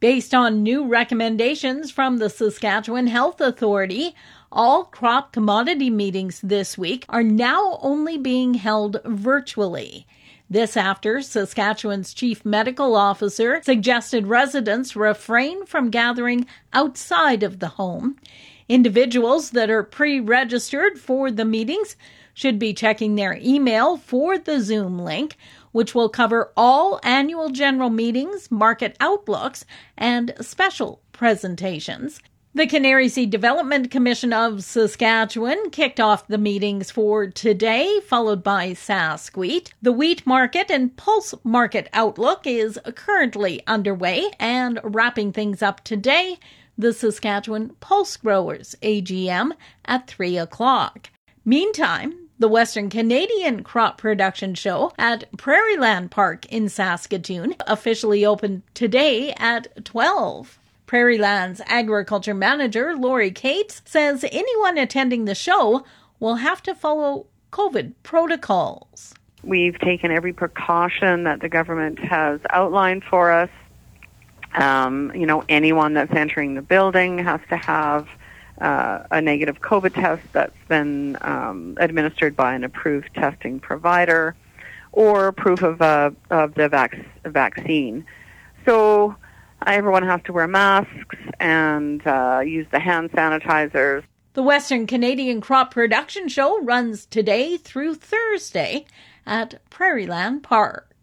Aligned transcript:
Based 0.00 0.32
on 0.32 0.62
new 0.62 0.86
recommendations 0.86 1.90
from 1.90 2.16
the 2.16 2.30
Saskatchewan 2.30 3.06
Health 3.06 3.38
Authority, 3.38 4.14
all 4.50 4.84
crop 4.84 5.30
commodity 5.30 5.90
meetings 5.90 6.40
this 6.40 6.78
week 6.78 7.04
are 7.10 7.22
now 7.22 7.78
only 7.82 8.16
being 8.16 8.54
held 8.54 9.02
virtually. 9.04 10.06
This 10.48 10.74
after 10.74 11.20
Saskatchewan's 11.20 12.14
chief 12.14 12.46
medical 12.46 12.96
officer 12.96 13.60
suggested 13.62 14.26
residents 14.26 14.96
refrain 14.96 15.66
from 15.66 15.90
gathering 15.90 16.46
outside 16.72 17.42
of 17.42 17.58
the 17.58 17.68
home. 17.68 18.16
Individuals 18.70 19.50
that 19.50 19.68
are 19.68 19.82
pre 19.82 20.18
registered 20.18 20.98
for 20.98 21.30
the 21.30 21.44
meetings 21.44 21.94
should 22.34 22.58
be 22.58 22.74
checking 22.74 23.14
their 23.14 23.38
email 23.40 23.96
for 23.96 24.38
the 24.38 24.60
Zoom 24.60 24.98
link, 24.98 25.36
which 25.72 25.94
will 25.94 26.08
cover 26.08 26.52
all 26.56 27.00
annual 27.02 27.50
general 27.50 27.90
meetings, 27.90 28.50
market 28.50 28.96
outlooks, 29.00 29.64
and 29.96 30.34
special 30.40 31.02
presentations. 31.12 32.20
The 32.52 32.66
Canary 32.66 33.08
Seed 33.08 33.30
Development 33.30 33.92
Commission 33.92 34.32
of 34.32 34.64
Saskatchewan 34.64 35.70
kicked 35.70 36.00
off 36.00 36.26
the 36.26 36.36
meetings 36.36 36.90
for 36.90 37.28
today, 37.28 38.00
followed 38.00 38.42
by 38.42 38.70
Sask 38.70 39.36
Wheat. 39.36 39.72
The 39.80 39.92
wheat 39.92 40.26
market 40.26 40.68
and 40.68 40.96
pulse 40.96 41.32
market 41.44 41.88
outlook 41.92 42.48
is 42.48 42.76
currently 42.96 43.62
underway, 43.68 44.32
and 44.40 44.80
wrapping 44.82 45.32
things 45.32 45.62
up 45.62 45.84
today, 45.84 46.40
the 46.76 46.92
Saskatchewan 46.92 47.76
Pulse 47.78 48.16
Growers 48.16 48.74
AGM 48.82 49.52
at 49.84 50.08
3 50.08 50.36
o'clock. 50.36 51.10
Meantime, 51.44 52.29
the 52.40 52.48
Western 52.48 52.88
Canadian 52.88 53.62
Crop 53.62 53.98
Production 53.98 54.54
Show 54.54 54.92
at 54.98 55.30
Prairieland 55.36 56.10
Park 56.10 56.46
in 56.46 56.70
Saskatoon 56.70 57.54
officially 57.66 58.24
opened 58.24 58.62
today 58.72 59.34
at 59.36 59.84
12. 59.84 60.58
Prairieland's 60.86 61.60
agriculture 61.66 62.32
manager, 62.32 62.96
Lori 62.96 63.30
Cates, 63.30 63.82
says 63.84 64.24
anyone 64.32 64.78
attending 64.78 65.26
the 65.26 65.34
show 65.34 65.84
will 66.18 66.36
have 66.36 66.62
to 66.62 66.74
follow 66.74 67.26
COVID 67.52 67.92
protocols. 68.04 69.14
We've 69.44 69.78
taken 69.78 70.10
every 70.10 70.32
precaution 70.32 71.24
that 71.24 71.40
the 71.42 71.48
government 71.50 71.98
has 71.98 72.40
outlined 72.48 73.04
for 73.04 73.30
us. 73.30 73.50
Um, 74.54 75.12
you 75.14 75.26
know, 75.26 75.44
anyone 75.50 75.92
that's 75.92 76.12
entering 76.14 76.54
the 76.54 76.62
building 76.62 77.18
has 77.18 77.40
to 77.50 77.58
have 77.58 78.08
uh, 78.60 79.04
a 79.10 79.20
negative 79.20 79.60
COVID 79.60 79.94
test 79.94 80.22
that's 80.32 80.56
been 80.68 81.16
um, 81.20 81.76
administered 81.80 82.36
by 82.36 82.54
an 82.54 82.64
approved 82.64 83.14
testing 83.14 83.60
provider 83.60 84.34
or 84.92 85.32
proof 85.32 85.62
of, 85.62 85.80
uh, 85.80 86.10
of 86.30 86.54
the 86.54 86.68
vac- 86.68 86.98
vaccine. 87.24 88.04
So 88.66 89.16
Everyone 89.66 90.02
has 90.04 90.22
to 90.24 90.32
wear 90.32 90.46
masks 90.46 91.16
and 91.38 92.04
uh, 92.06 92.40
use 92.44 92.66
the 92.70 92.80
hand 92.80 93.12
sanitizers. 93.12 94.04
The 94.32 94.42
Western 94.42 94.86
Canadian 94.86 95.40
Crop 95.40 95.72
Production 95.72 96.28
Show 96.28 96.62
runs 96.62 97.04
today 97.04 97.56
through 97.56 97.96
Thursday 97.96 98.86
at 99.26 99.60
Prairieland 99.70 100.42
Park. 100.42 100.99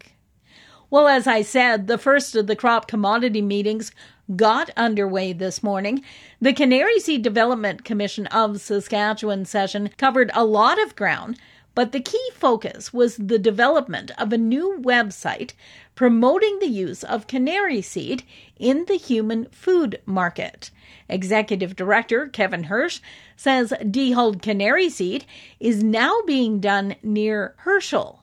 Well, 0.90 1.10
as 1.10 1.28
I 1.28 1.42
said, 1.42 1.88
the 1.88 1.98
first 1.98 2.34
of 2.38 2.48
the 2.48 2.56
crop 2.56 2.88
commodity 2.88 3.42
meetings 3.42 3.92
got 4.38 4.70
underway 4.78 5.34
this 5.34 5.62
morning. 5.62 6.02
The 6.40 6.54
Canary 6.54 7.02
Seed 7.02 7.24
Development 7.24 7.84
Commission 7.84 8.26
of 8.28 8.62
Saskatchewan 8.62 9.44
session 9.44 9.90
covered 9.98 10.32
a 10.34 10.46
lot 10.46 10.82
of 10.82 10.96
ground, 10.96 11.38
but 11.76 11.92
the 11.92 12.00
key 12.00 12.30
focus 12.34 12.94
was 12.94 13.18
the 13.18 13.38
development 13.38 14.12
of 14.18 14.32
a 14.32 14.38
new 14.38 14.80
website 14.82 15.52
promoting 15.94 16.60
the 16.60 16.68
use 16.68 17.04
of 17.04 17.28
canary 17.28 17.82
seed 17.82 18.24
in 18.58 18.86
the 18.86 18.96
human 18.96 19.50
food 19.50 20.00
market. 20.06 20.72
Executive 21.10 21.76
Director 21.76 22.28
Kevin 22.28 22.64
Hursh 22.64 23.02
says 23.36 23.74
dehulled 23.82 24.42
canary 24.42 24.90
seed 24.90 25.26
is 25.60 25.84
now 25.84 26.22
being 26.26 26.62
done 26.62 26.96
near 27.03 27.56
Herschel. 27.58 28.16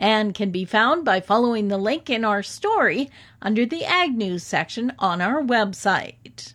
and 0.00 0.34
can 0.34 0.50
be 0.50 0.64
found 0.64 1.04
by 1.04 1.20
following 1.20 1.68
the 1.68 1.78
link 1.78 2.08
in 2.08 2.24
our 2.24 2.42
story 2.42 3.10
under 3.42 3.66
the 3.66 3.84
Ag 3.84 4.16
News 4.16 4.42
section 4.42 4.92
on 4.98 5.20
our 5.20 5.42
website. 5.42 6.54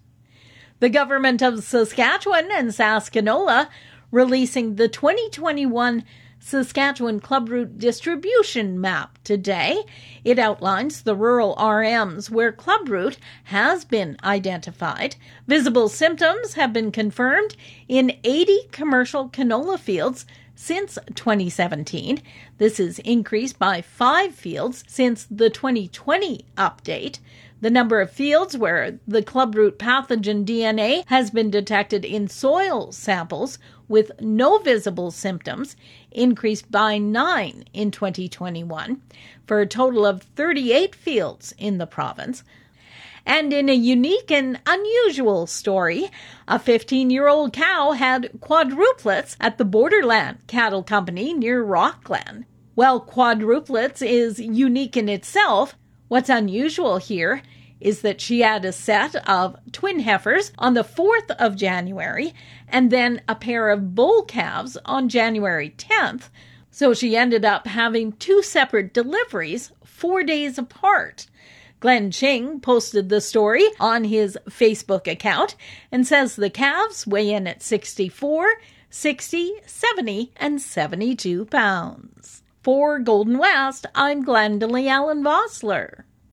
The 0.79 0.89
government 0.89 1.41
of 1.43 1.63
Saskatchewan 1.63 2.49
and 2.51 2.69
SaskCanola 2.71 3.69
releasing 4.11 4.75
the 4.75 4.89
2021 4.89 6.03
Saskatchewan 6.39 7.19
Clubroot 7.21 7.77
distribution 7.79 8.79
map 8.79 9.17
today. 9.23 9.83
It 10.23 10.37
outlines 10.37 11.01
the 11.01 11.15
rural 11.15 11.55
RMs 11.55 12.29
where 12.29 12.51
Clubroot 12.51 13.17
has 13.45 13.85
been 13.85 14.17
identified. 14.23 15.15
Visible 15.47 15.89
symptoms 15.89 16.53
have 16.53 16.73
been 16.73 16.91
confirmed 16.91 17.55
in 17.87 18.17
80 18.23 18.67
commercial 18.71 19.29
canola 19.29 19.79
fields 19.79 20.25
since 20.55 20.97
2017. 21.13 22.21
This 22.57 22.79
is 22.79 22.99
increased 22.99 23.59
by 23.59 23.81
five 23.81 24.33
fields 24.33 24.83
since 24.87 25.27
the 25.29 25.49
2020 25.49 26.45
update. 26.57 27.19
The 27.61 27.69
number 27.69 28.01
of 28.01 28.11
fields 28.11 28.57
where 28.57 28.99
the 29.07 29.21
clubroot 29.21 29.77
pathogen 29.77 30.45
DNA 30.45 31.03
has 31.07 31.31
been 31.31 31.49
detected 31.49 32.05
in 32.05 32.27
soil 32.27 32.91
samples 32.91 33.59
with 33.87 34.11
no 34.19 34.57
visible 34.59 35.11
symptoms 35.11 35.75
increased 36.11 36.71
by 36.71 36.97
9 36.97 37.65
in 37.73 37.91
2021 37.91 39.01
for 39.45 39.59
a 39.59 39.67
total 39.67 40.05
of 40.05 40.23
38 40.23 40.95
fields 40.95 41.53
in 41.57 41.77
the 41.77 41.87
province. 41.87 42.43
And 43.25 43.51
in 43.51 43.69
a 43.69 43.73
unique 43.73 44.29
and 44.29 44.59
unusual 44.67 45.47
story, 45.47 46.09
a 46.47 46.59
15 46.59 47.09
year 47.09 47.27
old 47.27 47.53
cow 47.53 47.91
had 47.91 48.29
quadruplets 48.39 49.35
at 49.39 49.57
the 49.57 49.65
Borderland 49.65 50.45
Cattle 50.47 50.83
Company 50.83 51.33
near 51.33 51.63
Rockland. 51.63 52.45
While 52.75 53.01
quadruplets 53.01 54.05
is 54.05 54.39
unique 54.39 54.95
in 54.95 55.09
itself, 55.09 55.75
what's 56.07 56.29
unusual 56.29 56.97
here 56.97 57.41
is 57.79 58.01
that 58.01 58.21
she 58.21 58.41
had 58.41 58.63
a 58.63 58.71
set 58.71 59.15
of 59.27 59.57
twin 59.71 59.99
heifers 60.01 60.51
on 60.57 60.73
the 60.73 60.83
4th 60.83 61.31
of 61.39 61.55
January 61.55 62.33
and 62.67 62.91
then 62.91 63.21
a 63.27 63.35
pair 63.35 63.69
of 63.69 63.95
bull 63.95 64.23
calves 64.23 64.77
on 64.85 65.09
January 65.09 65.73
10th. 65.77 66.29
So 66.69 66.93
she 66.93 67.15
ended 67.15 67.45
up 67.45 67.67
having 67.67 68.13
two 68.13 68.43
separate 68.43 68.93
deliveries 68.93 69.71
four 69.83 70.23
days 70.23 70.57
apart. 70.57 71.27
Glenn 71.79 72.09
Ching 72.09 72.59
posted 72.61 73.09
the 73.09 73.21
story 73.21 73.65
on 73.79 74.05
his 74.05 74.37
Facebook 74.49 75.11
account 75.11 75.55
and 75.91 76.07
says 76.07 76.35
the 76.35 76.49
calves 76.49 77.05
weigh 77.05 77.31
in 77.31 77.45
at 77.47 77.61
64, 77.61 78.55
60, 78.89 79.53
70, 79.65 80.31
and 80.37 80.61
72 80.61 81.45
pounds. 81.45 82.43
For 82.63 82.97
Golden 82.97 83.37
West, 83.37 83.85
I'm 83.93 84.25
Glendalee 84.25 84.87
Allen 84.87 85.23
Vossler. 85.23 86.04